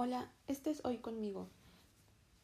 [0.00, 1.48] Hola, este es Hoy conmigo.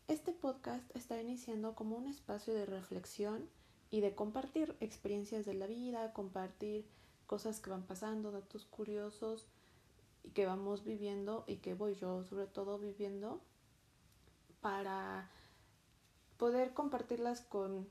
[0.09, 3.49] Este podcast está iniciando como un espacio de reflexión
[3.93, 6.85] y de compartir experiencias de la vida, compartir
[7.29, 9.47] cosas que van pasando, datos curiosos
[10.25, 13.41] y que vamos viviendo y que voy yo sobre todo viviendo
[14.61, 15.31] para
[16.39, 17.87] poder compartirlas con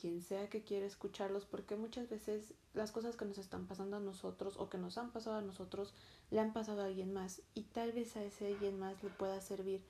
[0.00, 4.00] quien sea que quiera escucharlos porque muchas veces las cosas que nos están pasando a
[4.00, 5.92] nosotros o que nos han pasado a nosotros
[6.32, 9.40] le han pasado a alguien más y tal vez a ese alguien más le pueda
[9.42, 9.84] servir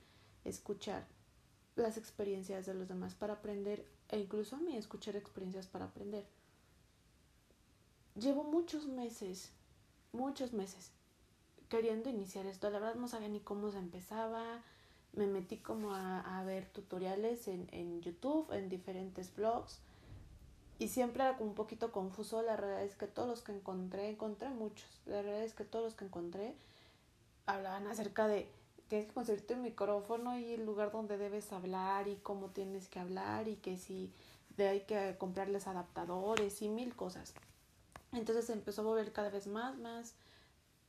[0.45, 1.07] escuchar
[1.77, 6.27] las experiencias de los demás para aprender e incluso a mí escuchar experiencias para aprender.
[8.17, 9.53] Llevo muchos meses,
[10.11, 10.91] muchos meses
[11.69, 12.69] queriendo iniciar esto.
[12.71, 14.63] La verdad no sabía ni cómo se empezaba.
[15.13, 19.79] Me metí como a, a ver tutoriales en, en YouTube, en diferentes blogs
[20.83, 22.43] y siempre era como un poquito confuso.
[22.43, 24.89] La realidad es que todos los que encontré, encontré muchos.
[25.07, 26.57] La realidad es que todos los que encontré
[27.47, 28.49] hablaban acerca de
[28.89, 32.99] tienes que conseguirte un micrófono y el lugar donde debes hablar y cómo tienes que
[32.99, 34.13] hablar y que si
[34.57, 37.33] de hay que comprarles adaptadores y mil cosas.
[38.13, 40.15] Entonces empezó a volver cada vez más, más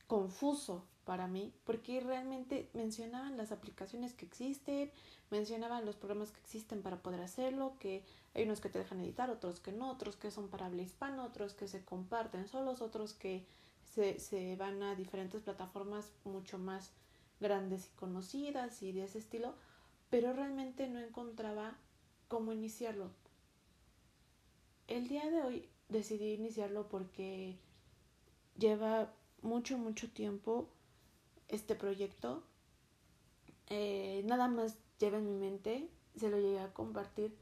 [0.06, 4.90] confuso para mí, porque realmente mencionaban las aplicaciones que existen,
[5.30, 9.30] mencionaban los programas que existen para poder hacerlo, que hay unos que te dejan editar,
[9.30, 13.14] otros que no, otros que son para habla hispana, otros que se comparten solos, otros
[13.14, 13.44] que
[13.94, 16.90] se, se van a diferentes plataformas mucho más
[17.40, 19.54] grandes y conocidas y de ese estilo,
[20.10, 21.76] pero realmente no encontraba
[22.28, 23.10] cómo iniciarlo.
[24.86, 27.56] El día de hoy decidí iniciarlo porque
[28.58, 30.68] lleva mucho, mucho tiempo
[31.48, 32.42] este proyecto.
[33.68, 37.36] Eh, nada más lleva en mi mente, se lo llegué a compartir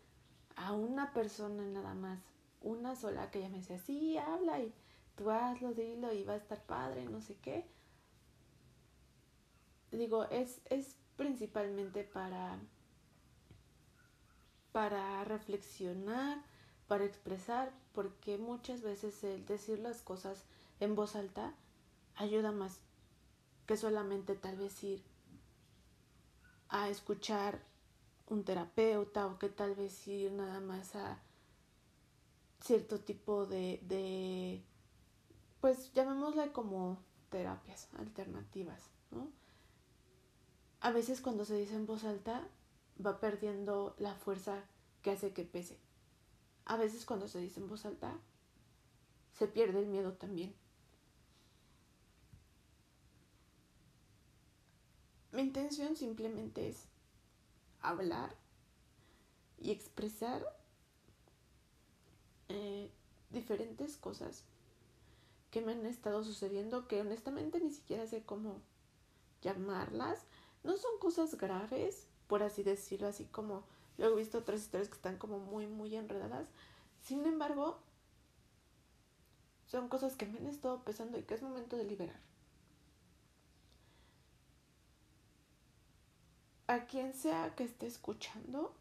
[0.56, 2.20] a una persona nada más,
[2.61, 4.73] una sola que ella me decía, sí, habla y
[5.17, 7.67] tú hazlo, dilo y va a estar padre, no sé qué.
[9.91, 12.58] Digo, es, es principalmente para,
[14.73, 16.42] para reflexionar,
[16.89, 20.45] para expresar, porque muchas veces el decir las cosas
[20.80, 21.55] en voz alta
[22.17, 22.80] ayuda más
[23.67, 25.02] que solamente tal vez ir
[26.68, 27.62] a escuchar
[28.28, 31.20] un terapeuta o que tal vez ir nada más a
[32.61, 34.62] cierto tipo de, de
[35.61, 36.98] pues llamémosle como
[37.30, 39.28] terapias alternativas, ¿no?
[40.80, 42.48] A veces cuando se dice en voz alta
[43.05, 44.64] va perdiendo la fuerza
[45.02, 45.78] que hace que pese.
[46.64, 48.18] A veces cuando se dice en voz alta
[49.33, 50.55] se pierde el miedo también.
[55.33, 56.85] Mi intención simplemente es
[57.81, 58.37] hablar
[59.59, 60.45] y expresar
[62.51, 62.91] eh,
[63.31, 64.45] diferentes cosas
[65.51, 68.61] que me han estado sucediendo que honestamente ni siquiera sé cómo
[69.41, 70.20] llamarlas.
[70.65, 73.64] No son cosas graves, por así decirlo, así como
[73.97, 76.47] luego he visto otras historias que están como muy, muy enredadas.
[77.03, 77.79] Sin embargo,
[79.67, 82.32] son cosas que me han estado pesando y que es momento de liberar.
[86.72, 88.74] A quien sea que esté escuchando,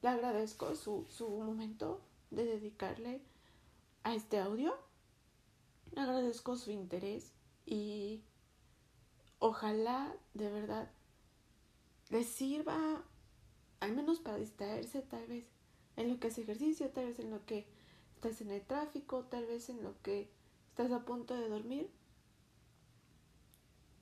[0.00, 3.20] le agradezco su, su momento de dedicarle
[4.02, 4.74] a este audio.
[5.92, 7.32] Le agradezco su interés
[7.66, 8.22] y
[9.40, 10.90] ojalá de verdad
[12.08, 13.04] les sirva,
[13.80, 15.44] al menos para distraerse tal vez
[15.96, 17.66] en lo que es ejercicio, tal vez en lo que
[18.14, 20.30] estás en el tráfico, tal vez en lo que
[20.70, 21.90] estás a punto de dormir.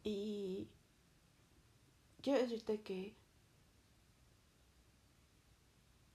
[0.05, 0.69] Y
[2.25, 3.15] quiero decirte que,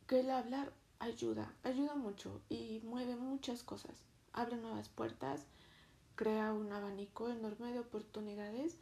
[0.07, 3.93] que el hablar ayuda, ayuda mucho y mueve muchas cosas,
[4.33, 5.45] abre nuevas puertas,
[6.15, 8.79] crea un abanico enorme de oportunidades,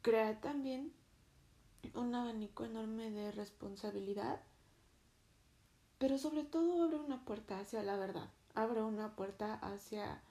[0.00, 0.90] crea también
[1.94, 4.40] un abanico enorme de responsabilidad,
[5.98, 10.22] pero sobre todo abre una puerta hacia la verdad, abre una puerta hacia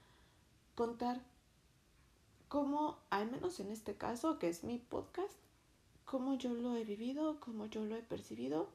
[0.74, 1.22] contar
[2.52, 5.34] cómo, al menos en este caso, que es mi podcast,
[6.04, 8.68] cómo yo lo he vivido, cómo yo lo he percibido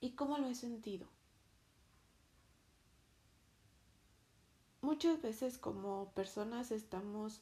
[0.00, 1.08] y cómo lo he sentido.
[4.82, 7.40] Muchas veces como personas estamos,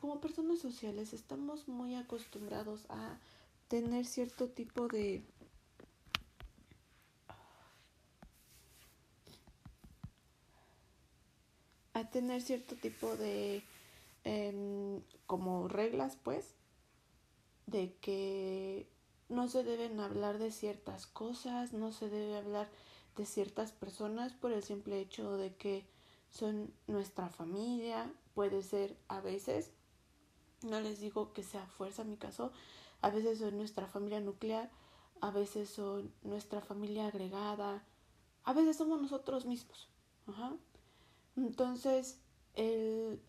[0.00, 3.20] como personas sociales, estamos muy acostumbrados a
[3.68, 5.22] tener cierto tipo de
[11.94, 13.62] a tener cierto tipo de
[15.26, 16.54] como reglas, pues,
[17.66, 18.88] de que
[19.28, 22.68] no se deben hablar de ciertas cosas, no se debe hablar
[23.16, 25.86] de ciertas personas por el simple hecho de que
[26.30, 29.70] son nuestra familia, puede ser a veces,
[30.62, 32.50] No les digo que sea fuerza mi caso.
[33.02, 34.70] A veces son nuestra familia nuclear,
[35.20, 37.84] a veces son nuestra familia agregada,
[38.44, 39.88] a veces somos nosotros mismos.
[40.26, 40.56] Ajá.
[41.36, 42.20] Entonces,
[42.54, 43.20] el,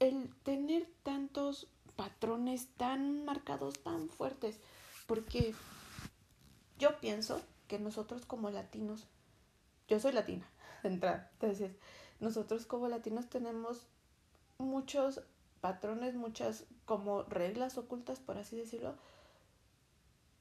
[0.00, 4.58] el tener tantos patrones tan marcados, tan fuertes,
[5.06, 5.54] porque
[6.78, 9.06] yo pienso que nosotros como latinos,
[9.86, 10.50] yo soy latina,
[10.82, 11.72] de entrada, entonces
[12.18, 13.86] nosotros como latinos tenemos
[14.58, 15.22] muchos
[15.60, 18.94] patrones, muchas como reglas ocultas, por así decirlo,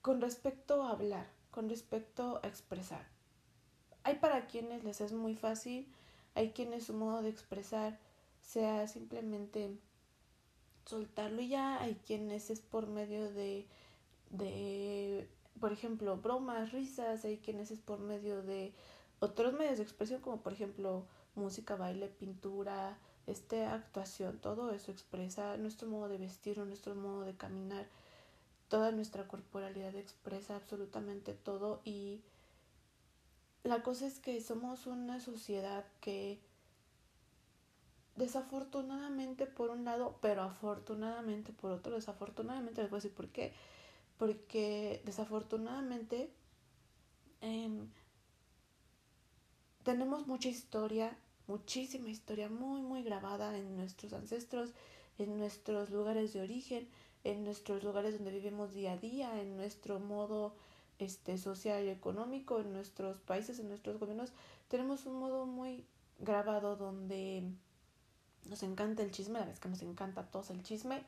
[0.02, 3.06] con respecto a hablar, con respecto a expresar.
[4.04, 5.92] Hay para quienes les es muy fácil,
[6.36, 8.00] hay quienes su modo de expresar
[8.50, 9.78] sea simplemente
[10.86, 13.68] soltarlo y ya, hay quienes es por medio de,
[14.32, 15.30] de,
[15.60, 18.74] por ejemplo, bromas, risas, hay quienes es por medio de
[19.20, 21.06] otros medios de expresión como por ejemplo
[21.36, 22.98] música, baile, pintura,
[23.28, 27.86] este, actuación, todo eso expresa nuestro modo de vestir, nuestro modo de caminar,
[28.68, 32.24] toda nuestra corporalidad expresa absolutamente todo y
[33.64, 36.40] la cosa es que somos una sociedad que
[38.20, 43.54] desafortunadamente por un lado, pero afortunadamente por otro, desafortunadamente les voy a decir por qué,
[44.18, 46.30] porque desafortunadamente
[47.42, 47.90] em,
[49.84, 51.18] tenemos mucha historia
[51.50, 54.72] muchísima historia muy, muy grabada en nuestros ancestros,
[55.18, 56.88] en nuestros lugares de origen,
[57.24, 60.56] en nuestros lugares donde vivimos día a día, en nuestro modo
[61.00, 64.32] este, social y económico, en nuestros países, en nuestros gobiernos.
[64.68, 65.86] Tenemos un modo muy
[66.20, 67.44] grabado donde
[68.46, 71.04] nos encanta el chisme, la vez que nos encanta a todos el chisme.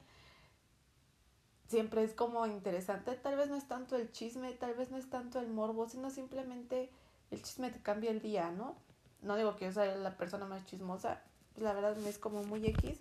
[1.67, 5.09] Siempre es como interesante, tal vez no es tanto el chisme, tal vez no es
[5.09, 6.89] tanto el morbo, sino simplemente
[7.31, 8.75] el chisme te cambia el día, ¿no?
[9.21, 11.21] no digo que yo sea la persona más chismosa,
[11.57, 12.99] la verdad me es como muy X,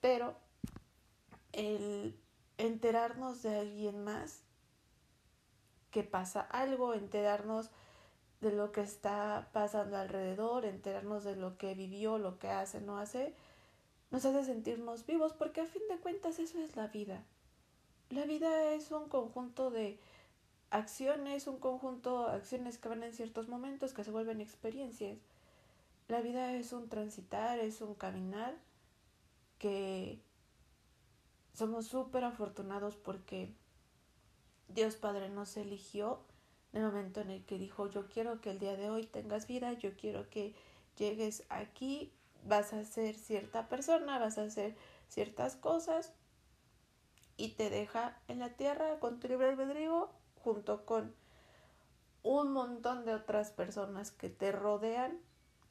[0.00, 0.34] pero
[1.52, 2.16] el
[2.58, 4.40] enterarnos de alguien más
[5.90, 7.70] que pasa algo, enterarnos
[8.42, 12.98] de lo que está pasando alrededor, enterarnos de lo que vivió, lo que hace, no
[12.98, 13.34] hace,
[14.10, 17.22] nos hace sentirnos vivos, porque a fin de cuentas eso es la vida.
[18.10, 19.98] La vida es un conjunto de
[20.70, 25.18] acciones, un conjunto de acciones que van en ciertos momentos que se vuelven experiencias.
[26.08, 28.56] La vida es un transitar, es un caminar
[29.58, 30.20] que
[31.54, 33.54] somos súper afortunados porque
[34.66, 36.20] Dios Padre nos eligió
[36.72, 39.72] el momento en el que dijo yo quiero que el día de hoy tengas vida,
[39.74, 40.54] yo quiero que
[40.96, 42.12] llegues aquí,
[42.44, 44.74] vas a ser cierta persona, vas a hacer
[45.08, 46.12] ciertas cosas
[47.36, 50.10] y te deja en la tierra con tu libre albedrío
[50.42, 51.14] junto con
[52.22, 55.18] un montón de otras personas que te rodean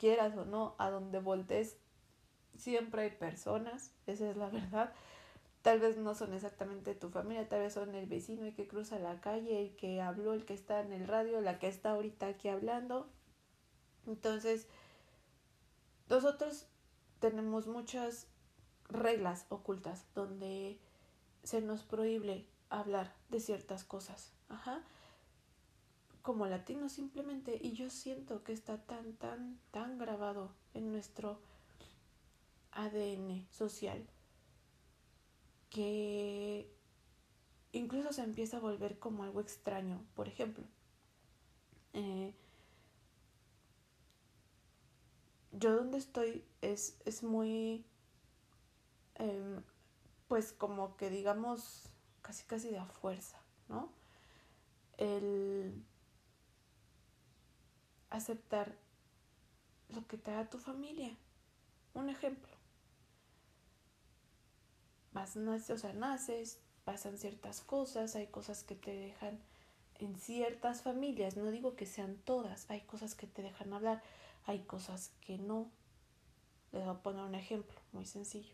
[0.02, 1.78] quieras o no, a donde voltees,
[2.58, 4.94] siempre hay personas, esa es la verdad.
[5.62, 8.98] Tal vez no son exactamente tu familia, tal vez son el vecino, el que cruza
[8.98, 12.28] la calle, el que habló, el que está en el radio, la que está ahorita
[12.28, 13.08] aquí hablando.
[14.08, 14.68] Entonces,
[16.10, 16.66] nosotros
[17.20, 18.28] tenemos muchas
[18.90, 20.80] reglas ocultas donde
[21.44, 24.34] se nos prohíbe hablar de ciertas cosas.
[24.50, 24.84] Ajá
[26.22, 31.40] como latino simplemente y yo siento que está tan, tan, tan grabado en nuestro
[32.72, 34.06] ADN social
[35.72, 36.70] que
[37.72, 40.06] incluso se empieza a volver como algo extraño.
[40.14, 40.64] Por ejemplo,
[41.94, 42.34] eh,
[45.54, 47.86] yo donde estoy es, es muy,
[49.16, 49.64] em,
[50.28, 51.90] pues como que digamos,
[52.22, 53.92] casi casi de a fuerza, ¿no?
[54.98, 55.84] El
[58.10, 58.78] aceptar
[59.90, 61.16] lo que te da tu familia.
[61.94, 62.51] Un ejemplo.
[65.14, 69.40] Vas, o sea, naces, pasan ciertas cosas, hay cosas que te dejan
[70.00, 74.02] en ciertas familias, no digo que sean todas, hay cosas que te dejan hablar,
[74.46, 75.70] hay cosas que no.
[76.72, 78.54] Les voy a poner un ejemplo muy sencillo.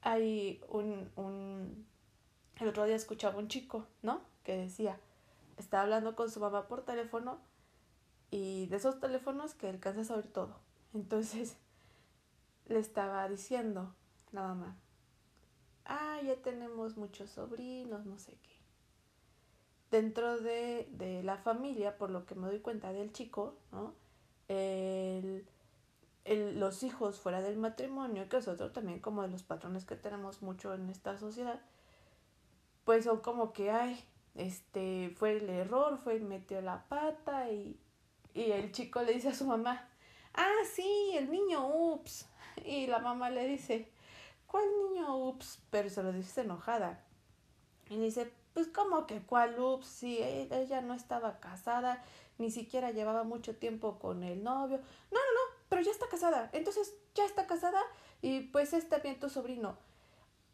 [0.00, 1.86] Hay un, un,
[2.56, 4.22] el otro día escuchaba un chico, ¿no?
[4.42, 4.98] Que decía,
[5.58, 7.38] estaba hablando con su mamá por teléfono
[8.30, 10.58] y de esos teléfonos que alcanzas a oír todo.
[10.94, 11.56] Entonces
[12.68, 13.94] le estaba diciendo
[14.32, 14.76] la mamá,
[15.86, 18.58] ah, ya tenemos muchos sobrinos, no sé qué.
[19.90, 23.94] Dentro de, de la familia, por lo que me doy cuenta del chico, ¿no?
[24.48, 25.46] El,
[26.24, 29.96] el, los hijos fuera del matrimonio, que es otro también como de los patrones que
[29.96, 31.60] tenemos mucho en esta sociedad,
[32.84, 33.98] pues son como que, ay,
[34.34, 37.80] este, fue el error, fue, metió la pata y,
[38.34, 39.88] y el chico le dice a su mamá,
[40.34, 42.28] ah, sí, el niño, ups.
[42.66, 43.88] Y la mamá le dice,
[44.46, 45.60] ¿cuál niño ups?
[45.70, 47.04] Pero se lo dice enojada.
[47.90, 52.02] Y dice, pues como que cuál ups, si e-, ella no estaba casada,
[52.38, 54.78] ni siquiera llevaba mucho tiempo con el novio.
[54.78, 56.50] No, no, no, pero ya está casada.
[56.52, 57.80] Entonces ya está casada
[58.22, 59.76] y pues está bien tu sobrino.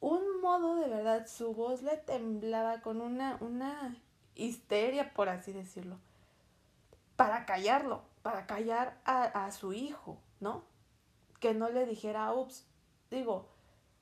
[0.00, 3.96] Un modo de verdad, su voz le temblaba con una, una
[4.34, 5.96] histeria, por así decirlo,
[7.16, 10.64] para callarlo, para callar a, a su hijo, ¿no?
[11.44, 12.64] Que no le dijera, ups,
[13.10, 13.50] digo,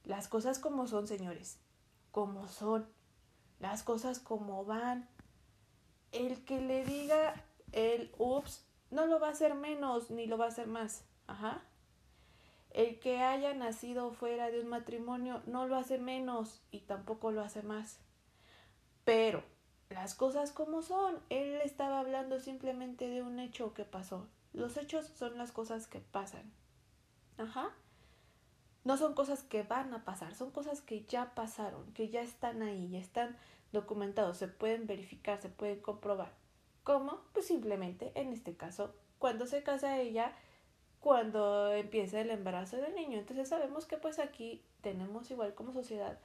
[0.05, 1.59] las cosas como son, señores,
[2.13, 2.87] como son,
[3.59, 5.09] las cosas como van.
[6.13, 7.35] El que le diga
[7.73, 11.03] el ups no lo va a hacer menos ni lo va a hacer más.
[11.27, 11.65] Ajá.
[12.71, 17.41] El que haya nacido fuera de un matrimonio no lo hace menos y tampoco lo
[17.41, 17.99] hace más.
[19.05, 19.43] Pero
[19.91, 24.29] las cosas como son, él estaba hablando simplemente de un hecho que pasó.
[24.53, 26.62] Los hechos son las cosas que pasan.
[27.39, 27.71] Ajá.
[28.85, 32.63] No son cosas que van a pasar, son cosas que ya pasaron, que ya están
[32.63, 33.37] ahí, ya están
[33.73, 36.33] documentados, se pueden verificar, se pueden comprobar.
[36.83, 37.21] ¿Cómo?
[37.33, 40.33] Pues simplemente, en este caso, cuando se casa ella,
[41.01, 43.19] cuando empieza el embarazo del niño.
[43.19, 46.19] Entonces sabemos que pues aquí tenemos igual como sociedad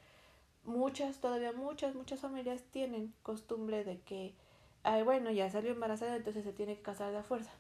[0.68, 4.36] muchas, todavía muchas, muchas familias tienen costumbre de que,
[4.84, 7.52] ay, bueno, ya salió embarazada, entonces se tiene que casar de fuerza.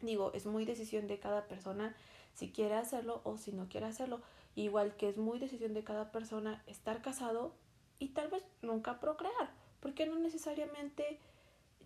[0.00, 1.94] Digo, es muy decisión de cada persona
[2.34, 4.20] si quiere hacerlo o si no quiere hacerlo.
[4.54, 7.54] Igual que es muy decisión de cada persona estar casado
[7.98, 9.50] y tal vez nunca procrear,
[9.80, 11.18] porque no necesariamente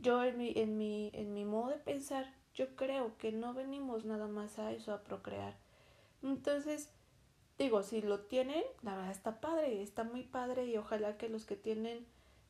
[0.01, 4.05] yo en mi, en mi, en mi modo de pensar, yo creo que no venimos
[4.05, 5.57] nada más a eso, a procrear.
[6.23, 6.91] Entonces,
[7.59, 11.45] digo, si lo tienen, la verdad está padre, está muy padre y ojalá que los
[11.45, 12.07] que tienen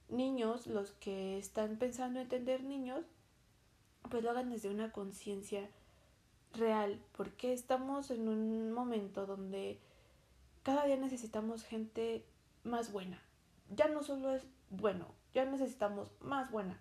[0.08, 3.04] niños, los que están pensando en tener niños,
[4.08, 5.68] pues lo hagan desde una conciencia
[6.54, 9.78] real, porque estamos en un momento donde
[10.62, 12.24] cada día necesitamos gente
[12.64, 13.20] más buena.
[13.70, 16.80] Ya no solo es bueno, ya necesitamos más buena,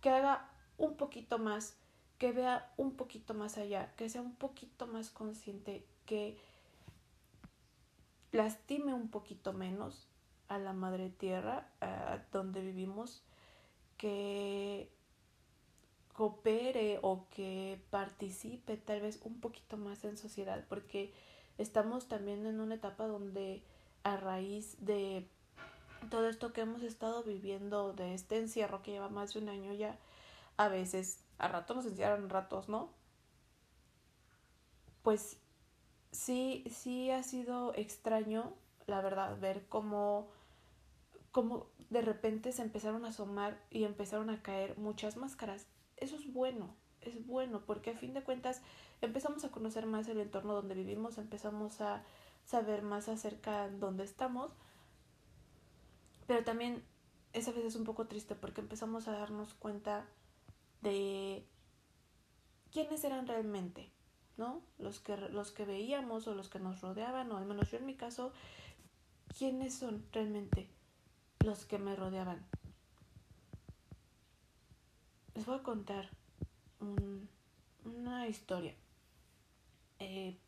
[0.00, 1.76] que haga un poquito más,
[2.18, 6.38] que vea un poquito más allá, que sea un poquito más consciente, que
[8.32, 10.08] lastime un poquito menos
[10.48, 13.22] a la madre tierra, a donde vivimos,
[13.96, 14.90] que
[17.02, 21.12] o que participe tal vez un poquito más en sociedad, porque
[21.58, 23.62] estamos también en una etapa donde
[24.02, 25.26] a raíz de
[26.10, 29.72] todo esto que hemos estado viviendo, de este encierro que lleva más de un año
[29.72, 29.98] ya,
[30.56, 32.90] a veces, a ratos nos encierran, ratos no,
[35.02, 35.38] pues
[36.12, 38.52] sí, sí ha sido extraño,
[38.86, 40.28] la verdad, ver cómo,
[41.32, 45.66] cómo de repente se empezaron a asomar y empezaron a caer muchas máscaras
[45.96, 48.62] eso es bueno, es bueno, porque a fin de cuentas
[49.00, 52.02] empezamos a conocer más el entorno donde vivimos, empezamos a
[52.44, 54.52] saber más acerca de dónde estamos,
[56.26, 56.82] pero también
[57.32, 60.06] esa vez es un poco triste porque empezamos a darnos cuenta
[60.82, 61.44] de
[62.72, 63.90] quiénes eran realmente,
[64.36, 64.62] ¿no?
[64.78, 67.86] Los que, los que veíamos o los que nos rodeaban, o al menos yo en
[67.86, 68.32] mi caso,
[69.36, 70.68] quiénes son realmente
[71.40, 72.44] los que me rodeaban
[75.36, 76.08] les voy a contar
[77.84, 78.74] una historia.
[79.98, 80.38] Eh,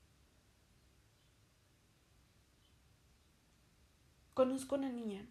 [4.32, 5.26] conozco una niña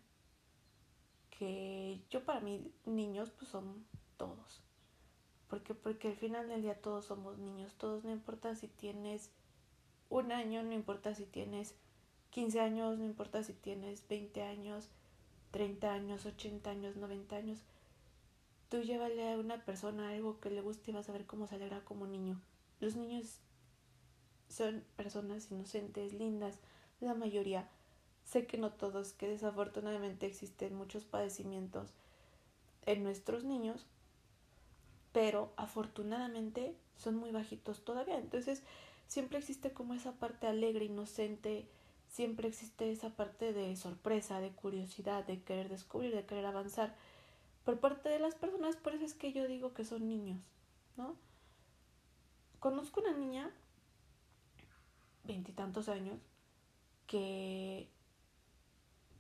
[1.32, 3.84] que yo para mí niños pues son
[4.18, 4.62] todos.
[5.50, 9.32] Porque, porque al final del día todos somos niños, todos no importa si tienes
[10.10, 11.74] un año, no importa si tienes
[12.30, 14.90] 15 años, no importa si tienes 20 años,
[15.50, 17.64] 30 años, 80 años, 90 años
[18.70, 21.56] Tú llévale a una persona algo que le guste y vas a ver cómo se
[21.56, 22.42] alegra como niño.
[22.80, 23.40] Los niños
[24.50, 26.60] son personas inocentes, lindas,
[27.00, 27.70] la mayoría.
[28.26, 31.94] Sé que no todos, que desafortunadamente existen muchos padecimientos
[32.86, 33.86] en nuestros niños,
[35.14, 38.18] pero afortunadamente son muy bajitos todavía.
[38.18, 38.64] Entonces,
[39.08, 41.68] siempre existe como esa parte alegre, inocente,
[42.10, 46.96] siempre existe esa parte de sorpresa, de curiosidad, de querer descubrir, de querer avanzar
[47.68, 50.40] por parte de las personas, por eso es que yo digo que son niños,
[50.96, 51.18] ¿no?
[52.62, 53.52] Conozco una niña,
[55.26, 56.18] veintitantos años,
[57.08, 57.90] que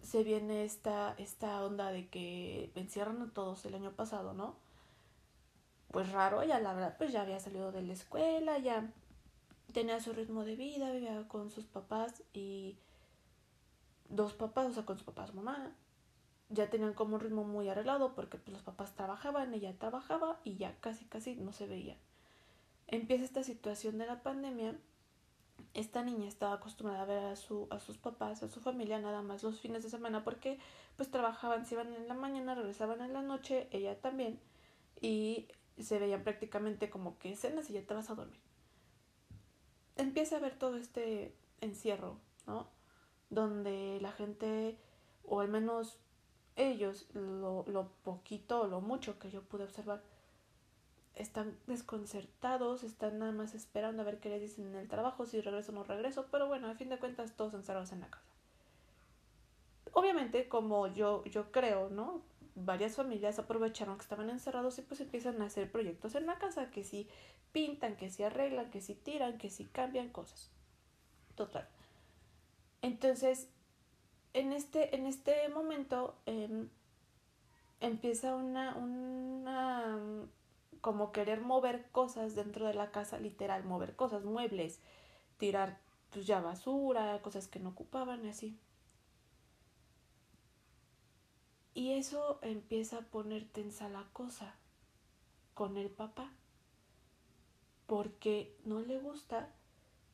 [0.01, 4.55] se viene esta, esta onda de que encierran a todos el año pasado, ¿no?
[5.91, 8.93] Pues raro, ya la verdad, pues ya había salido de la escuela, ya
[9.73, 12.77] tenía su ritmo de vida, vivía con sus papás y
[14.07, 15.75] dos papás, o sea, con su papá, su mamá,
[16.49, 20.55] ya tenían como un ritmo muy arreglado porque pues, los papás trabajaban, ella trabajaba y
[20.57, 21.97] ya casi casi no se veía.
[22.87, 24.75] Empieza esta situación de la pandemia
[25.73, 29.21] esta niña estaba acostumbrada a ver a, su, a sus papás, a su familia, nada
[29.21, 30.59] más los fines de semana, porque
[30.95, 34.39] pues trabajaban, se iban en la mañana, regresaban en la noche, ella también,
[35.01, 35.47] y
[35.79, 38.39] se veían prácticamente como que escenas y ya te vas a dormir.
[39.95, 42.67] Empieza a ver todo este encierro, ¿no?
[43.29, 44.77] Donde la gente,
[45.23, 45.99] o al menos
[46.57, 50.01] ellos, lo, lo poquito o lo mucho que yo pude observar,
[51.15, 55.41] están desconcertados, están nada más esperando a ver qué les dicen en el trabajo, si
[55.41, 58.25] regreso o no regreso, pero bueno, a fin de cuentas todos encerrados en la casa.
[59.93, 62.21] Obviamente, como yo, yo creo, ¿no?
[62.55, 66.69] Varias familias aprovecharon que estaban encerrados y pues empiezan a hacer proyectos en la casa,
[66.71, 67.07] que si
[67.51, 70.51] pintan, que si arreglan, que si tiran, que si cambian cosas.
[71.35, 71.67] Total.
[72.81, 73.49] Entonces,
[74.39, 76.69] en este, en este momento em,
[77.79, 79.99] empieza una, una
[80.81, 84.79] como querer mover cosas dentro de la casa, literal, mover cosas, muebles,
[85.37, 85.79] tirar
[86.11, 88.57] pues ya basura, cosas que no ocupaban así.
[91.73, 94.55] Y eso empieza a poner tensa la cosa
[95.53, 96.31] con el papá,
[97.85, 99.53] porque no le gusta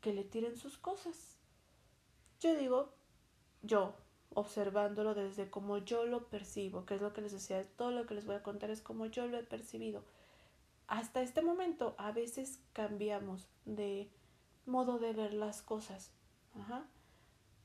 [0.02, 1.38] que le tiren sus cosas.
[2.42, 2.94] Yo digo,
[3.62, 3.94] yo,
[4.36, 8.16] observándolo desde como yo lo percibo, que es lo que les decía, todo lo que
[8.16, 10.04] les voy a contar es como yo lo he percibido
[10.88, 14.10] hasta este momento a veces cambiamos de
[14.66, 16.12] modo de ver las cosas.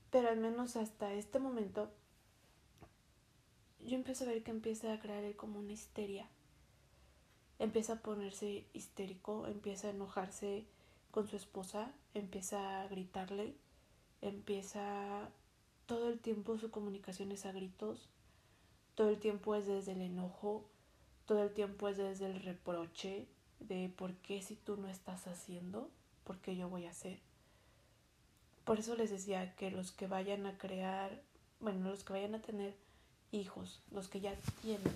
[0.09, 1.91] Pero al menos hasta este momento
[3.81, 6.27] yo empiezo a ver que empieza a crear como una histeria.
[7.59, 10.65] Empieza a ponerse histérico, empieza a enojarse
[11.11, 13.53] con su esposa, empieza a gritarle,
[14.21, 15.29] empieza
[15.89, 18.09] todo el tiempo su comunicación es a gritos,
[18.93, 20.63] todo el tiempo es desde el enojo,
[21.25, 23.25] todo el tiempo es desde el reproche
[23.59, 25.89] de por qué si tú no estás haciendo,
[26.25, 27.17] por qué yo voy a hacer.
[28.65, 31.23] Por eso les decía que los que vayan a crear,
[31.59, 32.75] bueno, los que vayan a tener
[33.31, 34.93] hijos, los que ya tienen,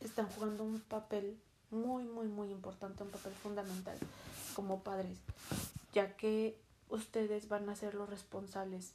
[0.00, 1.38] están jugando un papel
[1.70, 3.96] muy, muy, muy importante, un papel fundamental
[4.54, 5.16] como padres,
[5.94, 8.92] ya que ustedes van a ser los responsables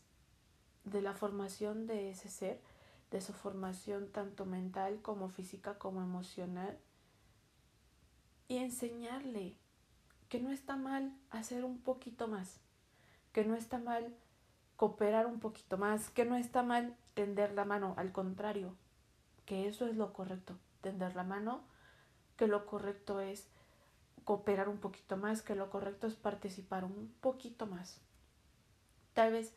[0.84, 2.62] de la formación de ese ser
[3.14, 6.80] de su formación tanto mental como física como emocional
[8.48, 9.56] y enseñarle
[10.30, 12.60] que no está mal hacer un poquito más,
[13.32, 14.16] que no está mal
[14.78, 18.76] cooperar un poquito más, que no está mal tender la mano, al contrario,
[19.46, 21.62] que eso es lo correcto, tender la mano,
[22.36, 23.48] que lo correcto es
[24.24, 28.02] cooperar un poquito más, que lo correcto es participar un poquito más.
[29.14, 29.54] Tal vez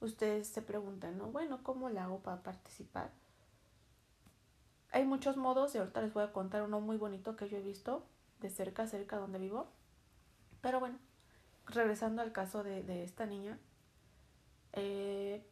[0.00, 1.26] ustedes se preguntan, ¿no?
[1.26, 3.10] Bueno, ¿cómo le hago para participar?
[4.90, 7.62] Hay muchos modos y ahorita les voy a contar uno muy bonito que yo he
[7.62, 8.06] visto
[8.40, 9.68] de cerca, cerca donde vivo.
[10.60, 10.98] Pero bueno,
[11.66, 13.58] regresando al caso de, esta niña,
[14.72, 15.44] eh,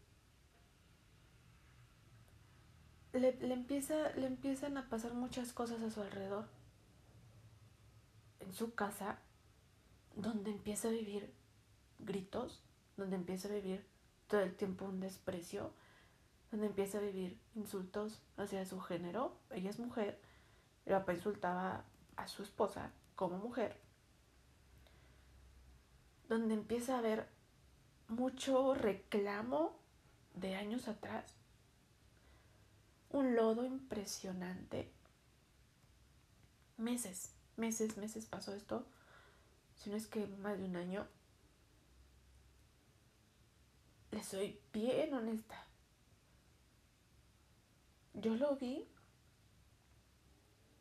[3.13, 6.47] le, le, empieza, le empiezan a pasar muchas cosas a su alrededor.
[8.41, 9.19] En su casa,
[10.17, 11.33] donde empieza a vivir
[11.99, 12.63] gritos,
[12.97, 13.94] donde empieza a vivir
[14.29, 15.73] todo el tiempo un desprecio,
[16.51, 19.37] donde empieza a vivir insultos hacia su género.
[19.51, 20.21] Ella es mujer,
[20.87, 21.85] el papá insultaba
[22.17, 23.77] a su esposa como mujer,
[26.29, 27.29] donde empieza a haber
[28.09, 29.77] mucho reclamo
[30.35, 31.25] de años atrás,
[33.11, 34.91] un lodo impresionante.
[36.77, 38.85] Meses, meses, meses pasó esto,
[39.77, 41.07] si no es que más de un año
[44.15, 45.67] le soy bien honesta.
[48.15, 48.87] Yo lo vi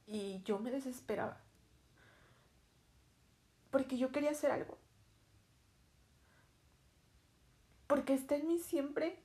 [0.05, 1.41] y yo me desesperaba.
[3.71, 4.77] Porque yo quería hacer algo.
[7.87, 9.19] Porque está en mí siempre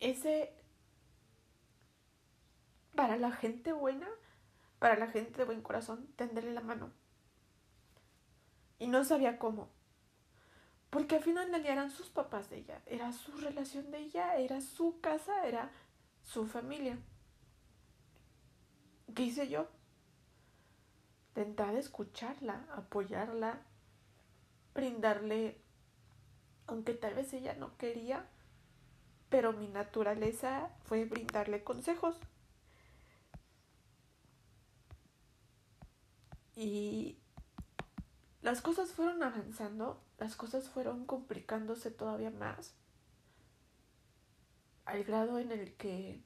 [0.00, 0.52] ese
[2.96, 4.08] para la gente buena,
[4.80, 6.90] para la gente de buen corazón, tenderle la mano.
[8.80, 9.77] Y no sabía cómo.
[10.90, 14.36] Porque al final del día eran sus papás de ella, era su relación de ella,
[14.36, 15.70] era su casa, era
[16.24, 16.98] su familia.
[19.14, 19.68] ¿Qué hice yo?
[21.30, 23.60] Intentar escucharla, apoyarla,
[24.74, 25.60] brindarle,
[26.66, 28.26] aunque tal vez ella no quería,
[29.28, 32.18] pero mi naturaleza fue brindarle consejos.
[36.56, 37.18] Y
[38.48, 42.72] las cosas fueron avanzando las cosas fueron complicándose todavía más
[44.86, 46.22] al grado en el que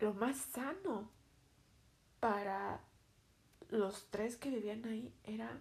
[0.00, 1.12] lo más sano
[2.18, 2.80] para
[3.68, 5.60] los tres que vivían ahí era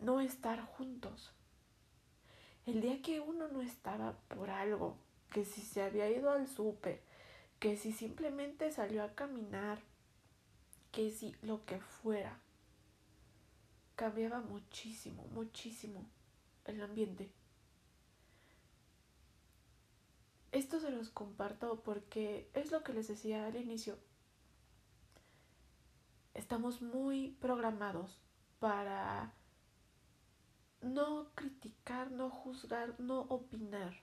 [0.00, 1.32] no estar juntos.
[2.66, 4.96] El día que uno no estaba por algo,
[5.30, 7.00] que si se había ido al súper,
[7.60, 9.78] que si simplemente salió a caminar,
[10.94, 12.38] que si lo que fuera,
[13.96, 16.08] cambiaba muchísimo, muchísimo
[16.66, 17.32] el ambiente.
[20.52, 23.98] Esto se los comparto porque es lo que les decía al inicio.
[26.32, 28.20] Estamos muy programados
[28.60, 29.34] para
[30.80, 34.00] no criticar, no juzgar, no opinar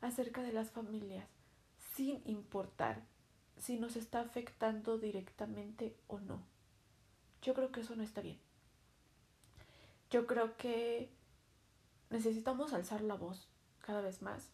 [0.00, 1.28] acerca de las familias,
[1.94, 3.04] sin importar
[3.58, 6.42] si nos está afectando directamente o no.
[7.42, 8.38] Yo creo que eso no está bien.
[10.10, 11.10] Yo creo que
[12.10, 13.48] necesitamos alzar la voz
[13.80, 14.48] cada vez más.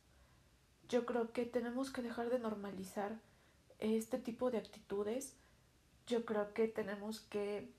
[0.88, 3.18] Yo creo que tenemos que dejar de normalizar
[3.78, 5.34] este tipo de actitudes.
[6.06, 7.72] Yo creo que tenemos que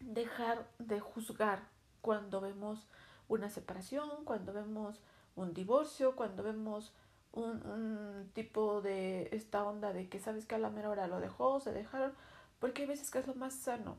[0.00, 1.68] dejar de juzgar
[2.00, 2.86] cuando vemos
[3.28, 5.00] una separación, cuando vemos
[5.34, 6.92] un divorcio, cuando vemos
[7.36, 11.20] un, un, tipo de esta onda de que sabes que a la mera hora lo
[11.20, 12.12] dejó, se dejaron,
[12.58, 13.96] porque hay veces que es lo más sano.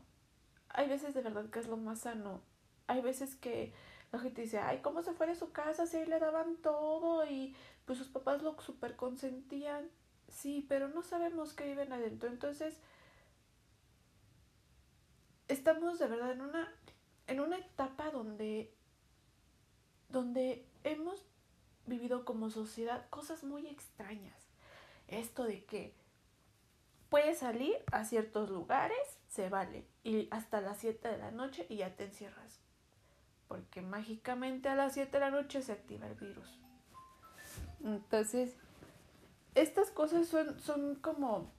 [0.70, 2.42] Hay veces de verdad que es lo más sano.
[2.86, 3.72] Hay veces que
[4.12, 7.24] la gente dice, ay, ¿cómo se fue de su casa si ahí le daban todo
[7.26, 9.88] y pues sus papás lo super consentían?
[10.28, 12.28] Sí, pero no sabemos qué viven adentro.
[12.28, 12.76] Entonces,
[15.48, 16.68] estamos de verdad en una,
[17.26, 18.72] en una etapa donde,
[20.08, 21.24] donde hemos
[21.88, 24.48] vivido como sociedad cosas muy extrañas.
[25.08, 25.94] Esto de que
[27.08, 28.98] puedes salir a ciertos lugares,
[29.28, 32.60] se vale, y hasta las 7 de la noche y ya te encierras.
[33.46, 36.60] Porque mágicamente a las 7 de la noche se activa el virus.
[37.82, 38.54] Entonces,
[39.54, 41.50] estas cosas son, son como,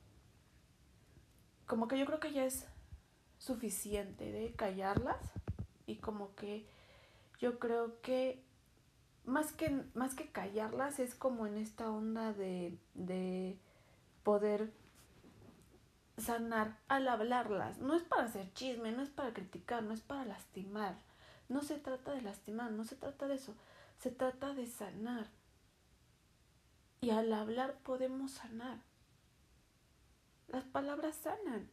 [1.65, 2.67] como que yo creo que ya es
[3.39, 5.31] suficiente de callarlas
[5.85, 6.67] y como que
[7.39, 8.43] yo creo que
[9.29, 13.57] más que, más que callarlas, es como en esta onda de, de
[14.23, 14.71] poder
[16.17, 17.77] sanar al hablarlas.
[17.79, 20.97] No es para hacer chisme, no es para criticar, no es para lastimar.
[21.47, 23.55] No se trata de lastimar, no se trata de eso.
[23.99, 25.27] Se trata de sanar.
[27.01, 28.79] Y al hablar podemos sanar.
[30.47, 31.69] Las palabras sanan.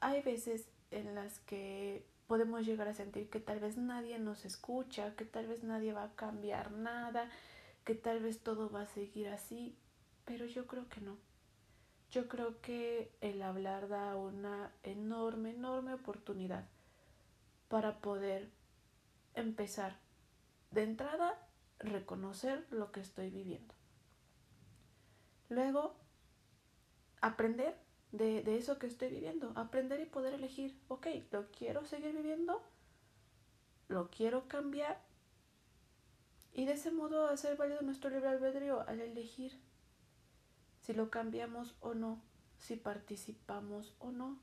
[0.00, 5.16] Hay veces en las que podemos llegar a sentir que tal vez nadie nos escucha,
[5.16, 7.28] que tal vez nadie va a cambiar nada,
[7.84, 9.76] que tal vez todo va a seguir así,
[10.26, 11.16] pero yo creo que no.
[12.10, 16.66] Yo creo que el hablar da una enorme, enorme oportunidad
[17.68, 18.50] para poder
[19.34, 19.96] empezar
[20.70, 21.34] de entrada
[21.78, 23.74] reconocer lo que estoy viviendo.
[25.48, 25.96] Luego,
[27.22, 27.74] aprender
[28.12, 29.52] de, de, eso que estoy viviendo.
[29.54, 32.62] Aprender y poder elegir, ok, lo quiero seguir viviendo,
[33.88, 35.00] lo quiero cambiar
[36.52, 39.58] y de ese modo hacer válido nuestro libre albedrío al elegir
[40.80, 42.20] si lo cambiamos o no,
[42.58, 44.38] si participamos o no.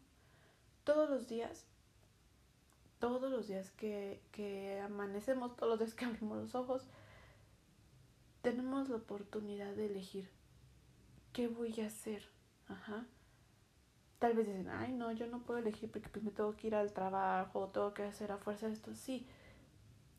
[0.84, 1.66] Todos los días,
[3.00, 6.84] todos los días que, que amanecemos, todos los días que abrimos los ojos,
[8.44, 10.30] tenemos la oportunidad de elegir
[11.34, 12.30] qué voy a hacer.
[12.68, 13.06] Ajá
[14.20, 16.76] tal vez dicen, ay, no, yo no puedo elegir porque pues me tengo que ir
[16.76, 18.96] al trabajo, tengo que hacer a fuerza esto.
[18.96, 19.26] Sí,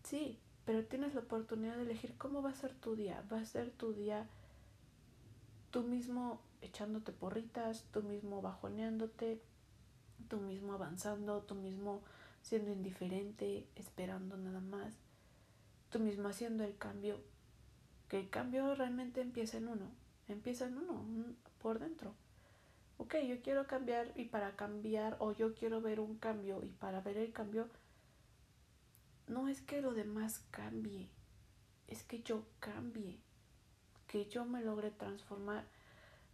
[0.03, 3.23] sí, pero tienes la oportunidad de elegir cómo va a ser tu día.
[3.33, 4.27] Va a ser tu día
[5.71, 9.41] tú mismo echándote porritas, tú mismo bajoneándote,
[10.29, 12.03] tú mismo avanzando, tú mismo
[12.43, 14.95] siendo indiferente, esperando nada más,
[15.91, 17.21] tú mismo haciendo el cambio,
[18.09, 19.91] que el cambio realmente empieza en uno,
[20.29, 21.05] empieza en uno,
[21.61, 22.15] por dentro
[22.99, 27.01] ok, yo quiero cambiar y para cambiar o yo quiero ver un cambio y para
[27.01, 27.69] ver el cambio,
[29.27, 31.09] no es que lo demás cambie,
[31.89, 33.19] es que yo cambie,
[34.07, 35.65] que yo me logre transformar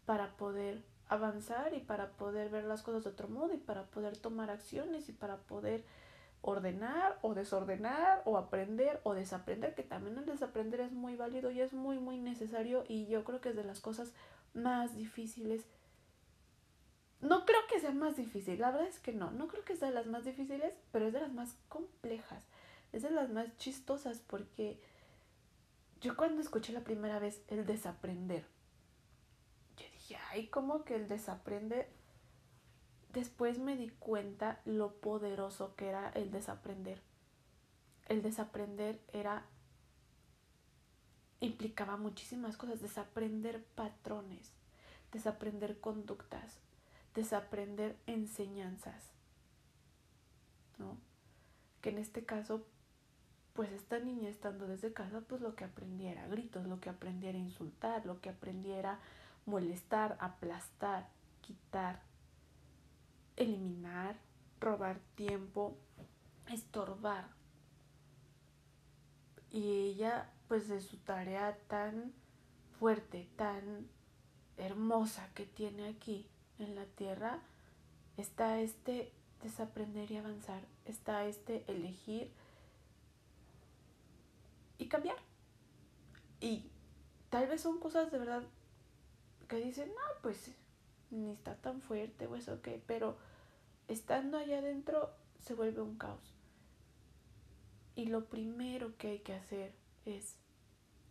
[0.05, 4.17] para poder avanzar y para poder ver las cosas de otro modo y para poder
[4.17, 5.85] tomar acciones y para poder
[6.43, 11.61] ordenar o desordenar o aprender o desaprender, que también el desaprender es muy válido y
[11.61, 14.13] es muy muy necesario y yo creo que es de las cosas
[14.55, 15.67] más difíciles
[17.23, 19.89] no creo que sea más difícil, la verdad es que no, no creo que sea
[19.89, 22.45] de las más difíciles, pero es de las más complejas,
[22.93, 24.81] es de las más chistosas porque
[26.01, 28.45] yo cuando escuché la primera vez el desaprender,
[29.77, 31.89] yo dije, ay, ¿cómo que el desaprender?
[33.13, 37.01] Después me di cuenta lo poderoso que era el desaprender.
[38.09, 39.45] El desaprender era
[41.39, 44.53] implicaba muchísimas cosas, desaprender patrones,
[45.13, 46.59] desaprender conductas,
[47.15, 49.13] desaprender enseñanzas.
[50.79, 50.97] ¿no?
[51.81, 52.65] Que en este caso,
[53.55, 58.07] pues esta niña estando desde casa, pues lo que aprendiera gritos, lo que aprendiera insultar,
[58.07, 58.99] lo que aprendiera
[59.47, 61.09] molestar, aplastar,
[61.41, 62.01] quitar,
[63.37, 64.17] eliminar,
[64.61, 65.77] robar tiempo,
[66.49, 67.29] estorbar.
[69.51, 72.13] Y ella, pues de su tarea tan
[72.79, 73.89] fuerte, tan
[74.57, 76.27] hermosa que tiene aquí
[76.63, 77.41] en la tierra,
[78.17, 82.31] está este desaprender y avanzar, está este elegir
[84.79, 85.17] y cambiar.
[86.41, 86.71] Y
[87.31, 88.43] tal vez son cosas de verdad
[89.49, 90.51] que dicen, no, pues
[91.11, 93.17] ni está tan fuerte o eso que, pero
[93.89, 96.35] estando allá adentro se vuelve un caos.
[97.95, 99.75] Y lo primero que hay que hacer
[100.07, 100.37] es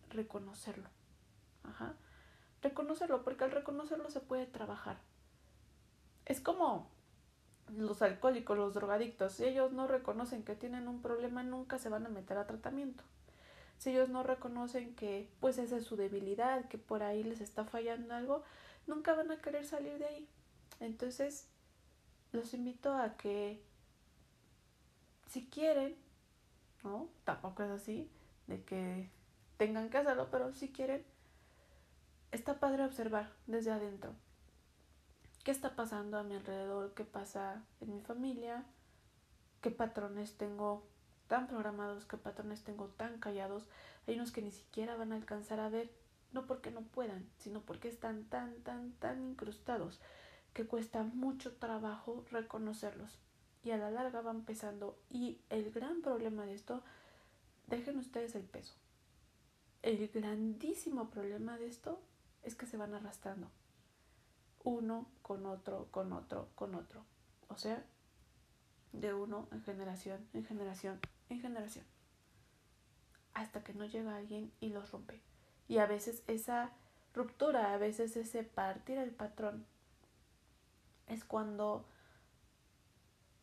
[0.09, 0.89] reconocerlo.
[1.63, 1.95] Ajá.
[2.61, 4.99] Reconocerlo, porque al reconocerlo se puede trabajar.
[6.25, 6.87] Es como
[7.77, 12.05] los alcohólicos, los drogadictos, si ellos no reconocen que tienen un problema, nunca se van
[12.05, 13.03] a meter a tratamiento.
[13.77, 17.65] Si ellos no reconocen que pues esa es su debilidad, que por ahí les está
[17.65, 18.43] fallando algo,
[18.87, 20.27] nunca van a querer salir de ahí.
[20.79, 21.47] Entonces,
[22.31, 23.63] los invito a que
[25.27, 25.95] si quieren,
[26.83, 27.07] ¿no?
[27.23, 28.09] Tampoco es así,
[28.47, 29.09] de que
[29.57, 31.03] tengan que hacerlo, pero si quieren,
[32.31, 34.13] está padre observar desde adentro
[35.43, 38.63] qué está pasando a mi alrededor, qué pasa en mi familia,
[39.61, 40.87] qué patrones tengo
[41.27, 43.65] tan programados, qué patrones tengo tan callados.
[44.07, 45.91] Hay unos que ni siquiera van a alcanzar a ver,
[46.31, 49.99] no porque no puedan, sino porque están tan, tan, tan incrustados
[50.53, 53.17] que cuesta mucho trabajo reconocerlos.
[53.63, 54.99] Y a la larga van pesando.
[55.09, 56.83] Y el gran problema de esto,
[57.67, 58.73] dejen ustedes el peso.
[59.83, 62.01] El grandísimo problema de esto
[62.43, 63.49] es que se van arrastrando
[64.63, 67.05] uno con otro, con otro, con otro.
[67.47, 67.83] O sea,
[68.93, 71.85] de uno en generación, en generación, en generación.
[73.33, 75.21] Hasta que no llega alguien y los rompe.
[75.67, 76.71] Y a veces esa
[77.13, 79.65] ruptura, a veces ese partir el patrón,
[81.07, 81.85] es cuando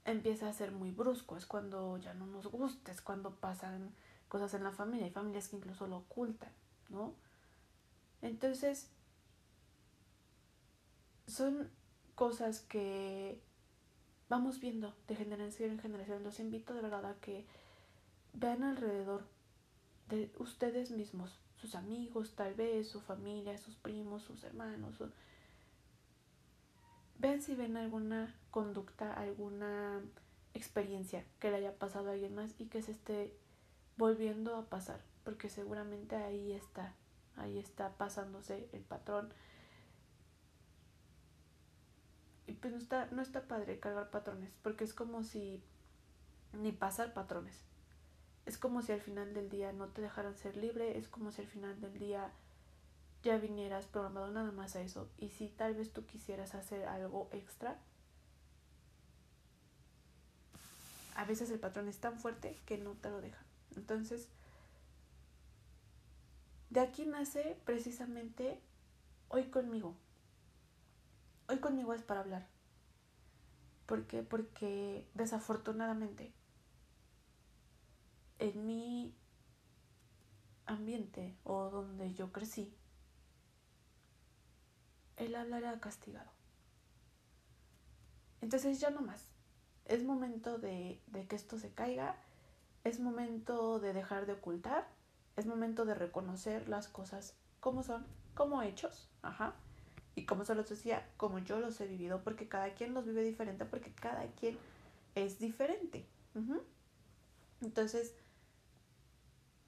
[0.04, 3.94] empieza a ser muy brusco, es cuando ya no nos gusta, es cuando pasan
[4.28, 5.06] cosas en la familia.
[5.06, 6.52] Hay familias que incluso lo ocultan,
[6.88, 7.14] ¿no?
[8.22, 8.90] Entonces,
[11.28, 11.70] son
[12.14, 13.38] cosas que
[14.28, 16.24] vamos viendo de generación en generación.
[16.24, 17.46] Los invito de verdad a que
[18.32, 19.24] vean alrededor
[20.08, 24.96] de ustedes mismos, sus amigos, tal vez, su familia, sus primos, sus hermanos.
[27.18, 30.00] Vean si ven alguna conducta, alguna
[30.54, 33.34] experiencia que le haya pasado a alguien más y que se esté
[33.96, 36.94] volviendo a pasar, porque seguramente ahí está,
[37.36, 39.32] ahí está pasándose el patrón
[42.48, 45.62] y pues no está, no está padre cargar patrones, porque es como si
[46.54, 47.54] ni pasar patrones.
[48.46, 51.42] Es como si al final del día no te dejaran ser libre, es como si
[51.42, 52.32] al final del día
[53.22, 55.10] ya vinieras programado nada más a eso.
[55.18, 57.78] Y si tal vez tú quisieras hacer algo extra,
[61.14, 63.44] a veces el patrón es tan fuerte que no te lo deja.
[63.76, 64.28] Entonces,
[66.70, 68.58] de aquí nace precisamente
[69.28, 69.94] hoy conmigo,
[71.48, 72.46] hoy conmigo es para hablar.
[73.86, 74.22] ¿Por qué?
[74.22, 76.32] Porque desafortunadamente
[78.38, 79.16] en mi
[80.66, 82.76] ambiente o donde yo crecí,
[85.16, 86.30] el hablar era castigado.
[88.40, 89.32] Entonces ya no más.
[89.86, 92.14] Es momento de, de que esto se caiga,
[92.84, 94.86] es momento de dejar de ocultar,
[95.36, 99.56] es momento de reconocer las cosas como son, como hechos, ajá,
[100.18, 103.22] y como se los decía, como yo los he vivido, porque cada quien los vive
[103.22, 104.58] diferente, porque cada quien
[105.14, 106.04] es diferente.
[107.60, 108.14] Entonces,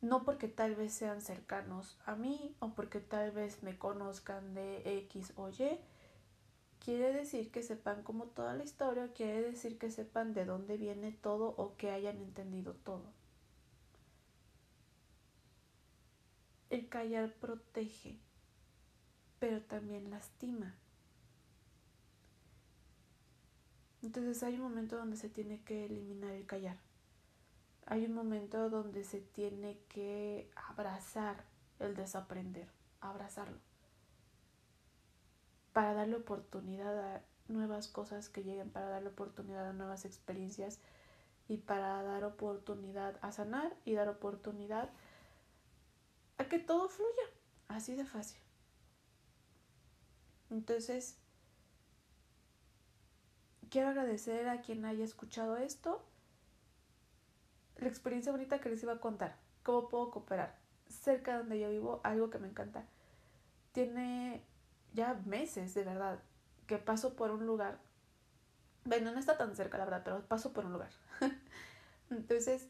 [0.01, 4.99] no porque tal vez sean cercanos a mí o porque tal vez me conozcan de
[5.05, 5.79] X o Y,
[6.85, 11.13] quiere decir que sepan como toda la historia, quiere decir que sepan de dónde viene
[11.13, 13.05] todo o que hayan entendido todo.
[16.71, 18.19] El callar protege
[19.41, 20.77] pero también lastima.
[24.03, 26.79] Entonces hay un momento donde se tiene que eliminar el callar.
[27.87, 31.45] Hay un momento donde se tiene que abrazar
[31.81, 32.69] el desaprender,
[33.01, 33.59] abrazarlo,
[35.73, 40.79] para darle oportunidad a nuevas cosas que lleguen, para darle oportunidad a nuevas experiencias
[41.49, 44.91] y para dar oportunidad a sanar y dar oportunidad
[46.39, 47.25] a que todo fluya,
[47.69, 48.41] así de fácil.
[50.51, 51.17] Entonces,
[53.71, 56.05] quiero agradecer a quien haya escuchado esto.
[57.77, 59.39] la experiencia bonita que les iba a contar.
[59.63, 60.59] ¿Cómo puedo cooperar?
[60.89, 62.85] Cerca de donde yo vivo, algo que me encanta.
[63.73, 64.45] Tiene
[64.93, 66.21] ya meses, de verdad,
[66.67, 67.79] que paso por un lugar.
[68.85, 70.91] Bueno, no está tan cerca, la verdad, pero paso por un lugar.
[72.11, 72.69] Entonces,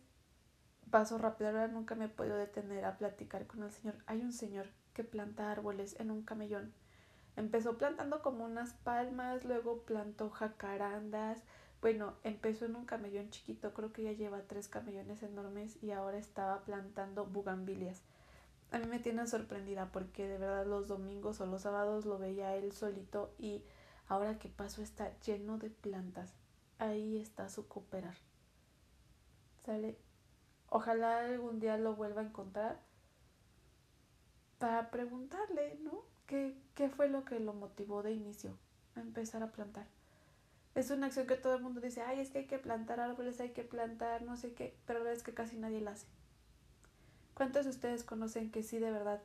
[0.90, 3.96] paso rápido, ahora nunca me he podido detener a platicar con el señor.
[4.06, 6.72] Hay un señor que planta árboles en un camellón.
[7.40, 11.42] Empezó plantando como unas palmas, luego plantó jacarandas,
[11.80, 16.18] bueno, empezó en un camellón chiquito, creo que ya lleva tres camellones enormes y ahora
[16.18, 18.02] estaba plantando bugambilias.
[18.72, 22.54] A mí me tiene sorprendida porque de verdad los domingos o los sábados lo veía
[22.56, 23.64] él solito y
[24.06, 26.34] ahora que paso está lleno de plantas.
[26.78, 28.16] Ahí está su cooperar.
[29.64, 29.96] ¿Sale?
[30.68, 32.82] Ojalá algún día lo vuelva a encontrar
[34.58, 36.04] para preguntarle, ¿no?
[36.30, 38.56] ¿Qué, qué fue lo que lo motivó de inicio
[38.94, 39.88] a empezar a plantar?
[40.76, 43.40] es una acción que todo el mundo dice, ay, es que hay que plantar árboles,
[43.40, 46.06] hay que plantar no sé qué, pero la verdad es que casi nadie lo hace.
[47.34, 49.20] ¿Cuántos de ustedes conocen que sí de verdad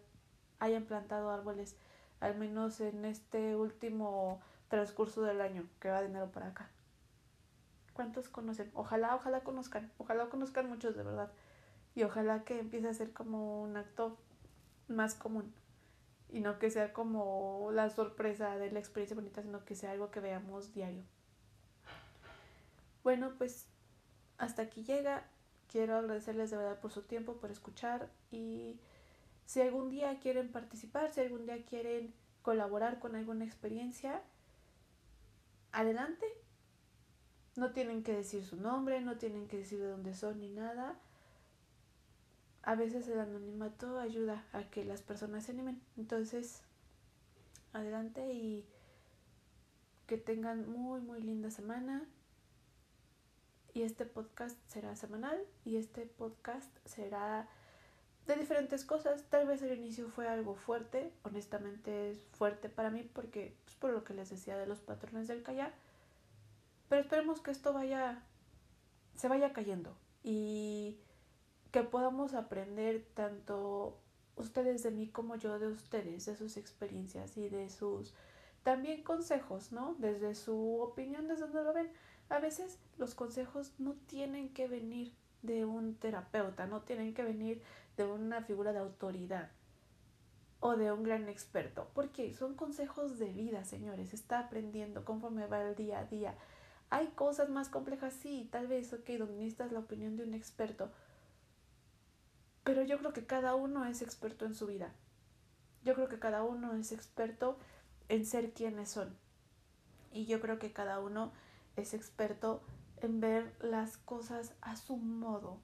[0.57, 1.75] hayan plantado árboles,
[2.21, 6.71] al menos en este último transcurso del año que va dinero para acá?
[7.93, 8.71] ¿Cuántos conocen?
[8.73, 11.31] Ojalá, ojalá conozcan, ojalá conozcan muchos de verdad.
[11.93, 14.17] Y ojalá que empiece a ser como un acto
[14.87, 15.53] más común.
[16.35, 20.11] Y no que sea como la sorpresa de la experiencia bonita, sino que sea algo
[20.11, 21.01] que veamos diario.
[23.05, 23.67] Bueno, pues
[24.37, 25.23] hasta aquí llega.
[25.71, 28.81] Quiero agradecerles de verdad por su tiempo, por escuchar y
[29.45, 34.21] si algún día quieren participar, si algún día quieren colaborar con alguna experiencia,
[35.71, 36.25] adelante.
[37.55, 40.99] No tienen que decir su nombre, no tienen que decir de dónde son ni nada.
[42.65, 45.79] A veces el anonimato ayuda a que las personas se animen.
[45.97, 46.63] Entonces,
[47.73, 48.65] adelante y
[50.07, 52.03] que tengan muy, muy linda semana
[53.73, 57.47] y este podcast será semanal y este podcast será
[58.25, 59.23] de diferentes cosas.
[59.29, 63.75] Tal vez el inicio fue algo fuerte, honestamente es fuerte para mí porque es pues,
[63.75, 65.73] por lo que les decía de los patrones del callar.
[66.89, 68.23] Pero esperemos que esto vaya
[69.15, 70.97] se vaya cayendo y
[71.75, 73.99] que podamos aprender tanto
[74.37, 78.13] ustedes de mí como yo de ustedes, de sus experiencias y de sus
[78.63, 79.93] también consejos, ¿no?
[79.99, 81.91] Desde su opinión, desde donde lo ven
[82.29, 85.11] a veces los consejos no tienen que venir
[85.41, 87.61] de un terapeuta, no tienen que venir
[87.97, 89.51] de una figura de autoridad
[90.61, 95.61] o de un gran experto, porque son consejos de vida, señores, está aprendiendo conforme va
[95.61, 96.35] el día a día.
[96.89, 100.89] Hay cosas más complejas, sí, tal vez, ok, donde necesitas la opinión de un experto,
[102.65, 104.91] pero yo creo que cada uno es experto en su vida.
[105.83, 107.59] Yo creo que cada uno es experto
[108.09, 109.15] en ser quienes son.
[110.11, 111.31] Y yo creo que cada uno
[111.75, 112.63] es experto
[112.97, 115.59] en ver las cosas a su modo.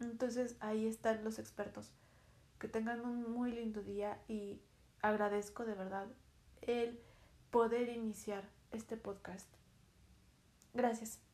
[0.00, 1.90] Entonces ahí están los expertos.
[2.60, 4.62] Que tengan un muy lindo día y
[5.02, 6.06] agradezco de verdad
[6.62, 7.00] el
[7.50, 9.48] poder iniciar este podcast.
[10.72, 11.29] Gracias.